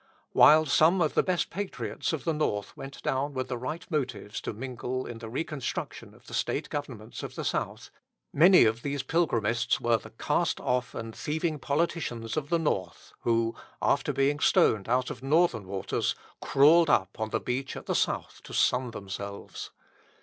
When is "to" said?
4.41-4.51, 18.45-18.55